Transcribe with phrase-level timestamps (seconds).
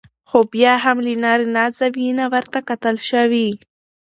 [0.29, 3.49] خو بيا هم له نارينه زاويې نه ورته کتل شوي